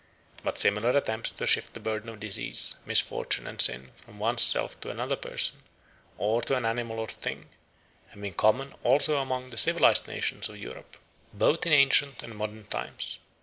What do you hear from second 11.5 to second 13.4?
in ancient and modern times.